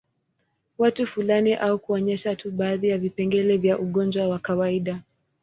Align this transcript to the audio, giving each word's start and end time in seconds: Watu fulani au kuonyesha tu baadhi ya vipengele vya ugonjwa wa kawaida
Watu 0.77 1.07
fulani 1.07 1.53
au 1.55 1.79
kuonyesha 1.79 2.35
tu 2.35 2.51
baadhi 2.51 2.89
ya 2.89 2.97
vipengele 2.97 3.57
vya 3.57 3.79
ugonjwa 3.79 4.27
wa 4.27 4.39
kawaida 4.39 5.01